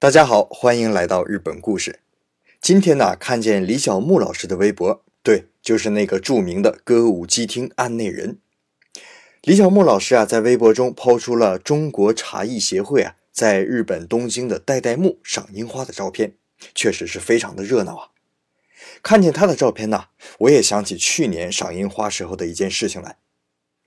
[0.00, 2.00] 大家好，欢迎来到日本故事。
[2.58, 8.38] 今天呢，看见李小牧老师的微博，对，就是那个著名的歌舞伎町案内人。
[9.42, 16.32] 李小牧老师啊，在微博中抛出了中国茶艺协会啊，在日本东京的代代木赏樱花的照片，
[16.74, 18.08] 确实是非常的热闹啊。
[19.02, 20.04] 看见他的照片呢，
[20.38, 23.18] 我也想起去年赏樱花时候的一件事情来。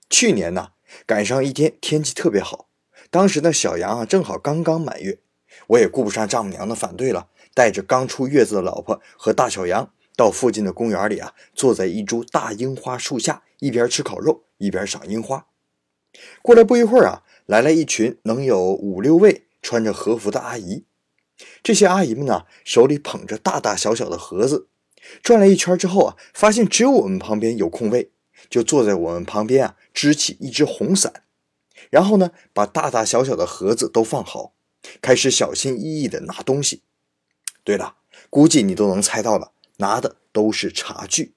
[0.08, 0.68] 去年呢，
[1.06, 2.68] 赶上一天天气特别好，
[3.10, 5.18] 当时呢，小杨啊正好刚刚满月。
[5.68, 15.46] 我也顾不上丈母娘的反对了，带着刚出月子的老婆和大小杨到附近的公园里啊，坐在一株大樱花树下，一边吃烤肉一边赏樱花。
[16.42, 20.84] 过来不一会儿啊，来了一群能有五六位穿着和服的阿姨。
[21.62, 24.68] 这些阿姨们呢，手里捧着大大小小的盒子，
[25.20, 28.12] 转了一圈之后啊，发现只有我们旁边有空位，
[28.48, 31.24] 就坐在我们旁边啊，支起一只红伞，
[31.90, 34.53] 然后呢，把大大小小的盒子都放好。
[35.00, 36.82] 开始小心翼翼地拿东西。
[37.62, 37.96] 对了，
[38.28, 41.34] 估计你都能猜到了，拿的都是茶具。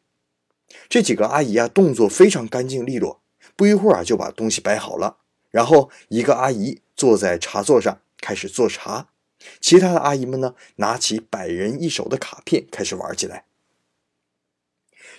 [0.90, 3.22] 这几个阿姨啊，动作非常干净利落，
[3.56, 5.18] 不一会儿啊就把东西摆好了。
[5.50, 9.08] 然后一个阿姨坐在茶座上开始做茶，
[9.62, 13.46] 其他的阿姨们呢，拿起百人一首的卡片开始玩起来。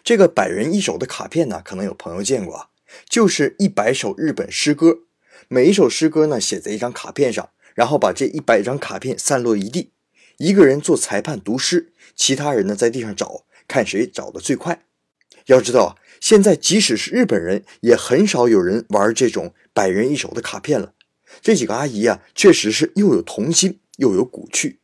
[0.05, 2.69] 这个百人一首的卡片呢，可能有朋友见过，
[3.09, 4.99] 就是一百首日本诗歌，
[5.49, 7.49] 每一首诗歌呢写在一张卡片上。
[7.79, 9.93] 然后把这一百张卡片散落一地，
[10.39, 14.83] 一个人做裁判读诗，其他人呢在地上找，看谁找的最快。
[15.47, 20.95] 要知道啊，现在即使是日本人，也很少有人玩这种百人一首的卡片了。
[21.41, 24.81] 这几个阿姨啊，确实是又有童心又有古趣。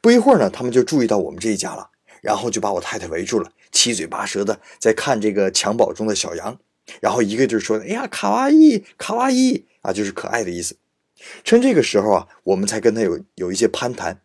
[0.00, 6.58] 不一会儿呢，他们就注意到我们这一家了，然后就把我太太围住了，七嘴八舌的在看这个襁褓中的小羊，
[7.00, 10.74] 然后一个劲说：“哎呀，卡哇伊，卡哇伊啊，就是可爱的意思。”
[11.44, 14.22] 趁这个时候啊，我们才跟他有有一些攀谈。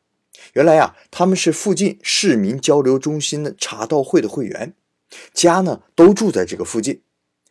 [0.54, 4.74] 原来啊，他们是附近市民交流中心的茶道会的会员，
[5.34, 7.02] 家呢都住在这个附近。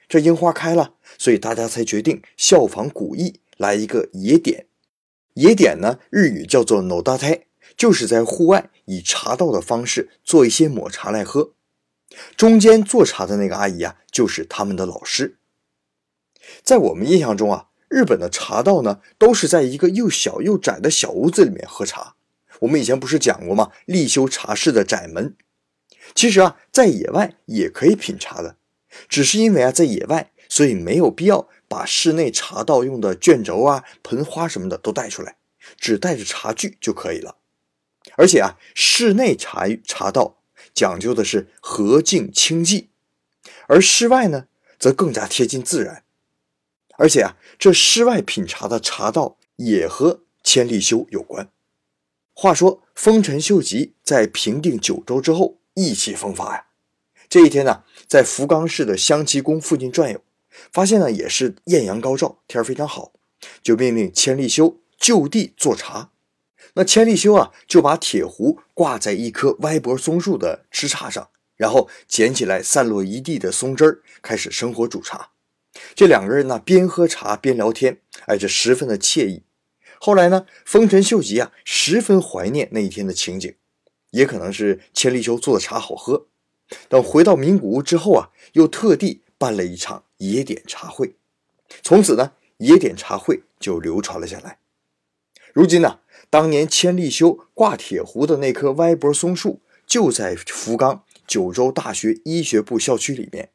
[0.08, 4.66] 这樱花开了，所以大家才决定效仿古意来一个野点。
[5.34, 7.46] 野点呢，日语叫做 no da t a
[7.76, 11.52] 就是在户外以茶道的方式做一些抹茶来喝。
[12.36, 15.38] 中间做茶的那个阿姨啊，就是他们的老师。
[16.62, 17.68] 在我们印象中啊。
[17.96, 22.14] 日本的茶道呢，都是在一个又小又窄的小屋子里面喝茶。
[22.60, 23.72] 我们以前不是讲过吗？
[23.86, 25.34] 立修茶室的窄门。
[26.14, 28.58] 其实啊，在野外也可以品茶的，
[29.08, 35.36] 只是因为啊，在野外，所以没有必要把室内茶道用的卷轴啊、盆花什么的都带出来，
[35.78, 37.38] 只带着茶具就可以了。
[38.18, 40.36] 而且啊，室内茶茶道
[40.74, 42.88] 讲究的是和静清寂，
[43.68, 44.48] 而室外呢，
[44.78, 46.02] 则更加贴近自然。
[46.98, 51.50] 而且啊，这室外品茶的茶道也和千利休有关。
[52.34, 56.66] 话说丰臣秀吉在平定九州之后，意气风发呀。
[57.28, 60.20] 这一天呢，在福冈市的香崎宫附近转悠，
[60.70, 63.12] 发现呢也是艳阳高照，天非常好，
[63.62, 66.10] 就命令千利休就地做茶。
[66.74, 75.30] 那千利休啊，就把铁壶挂在一棵歪脖松树的枝杈上，然后捡起来散落一地的松枝儿，开始生火煮茶。
[75.94, 79.42] 这两个人呢，边喝茶边聊天，哎，这十分的惬意。
[79.98, 83.54] 后来呢，丰臣秀吉啊，十分怀念那一天的情景，
[84.10, 86.26] 也可能是千利休做的茶好喝。
[86.88, 91.14] 等回到名古屋之后啊，又特地办了一场野点茶会，
[91.82, 94.58] 从此呢，野点茶会就流传了下来。
[95.52, 103.50] 如今呢，当年千利休挂铁壶的那棵歪脖松树，就在福冈九州大学医学部校区里面。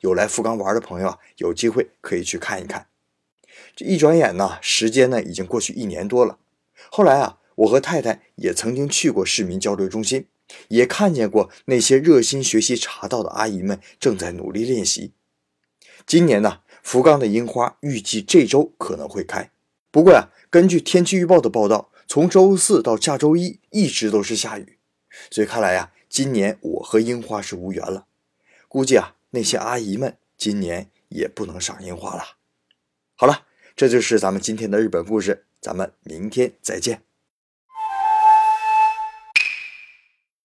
[0.00, 2.86] 有来福冈玩的朋友啊，有机会可以去看一看。
[3.76, 6.38] 这一转眼呢，时间呢已经过去一年多了。
[6.90, 10.26] 后来啊，我和太太也曾经去过市民交流中心，
[10.68, 15.12] 也看见过那些热心学习茶道的阿姨们正在努力练习。
[16.06, 19.50] 今年呢，福冈的樱花预计这周可能会开。
[19.90, 24.78] 不过呀，根据天气预报的报道，从周四到下周一一直都是下雨，
[25.30, 28.06] 所以看来呀，今年我和樱花是无缘了。
[28.68, 29.14] 估计啊。
[29.34, 32.22] 那些阿姨们今年也不能赏樱花了。
[33.16, 37.02] 好了，这就是咱们今天的日本故事，咱们明天再见。